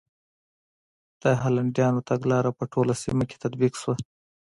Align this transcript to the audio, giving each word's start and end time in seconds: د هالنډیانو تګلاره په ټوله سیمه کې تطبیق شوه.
د 1.21 1.23
هالنډیانو 1.41 2.01
تګلاره 2.09 2.51
په 2.57 2.63
ټوله 2.73 2.93
سیمه 3.03 3.23
کې 3.29 3.37
تطبیق 3.43 3.73
شوه. 3.81 3.95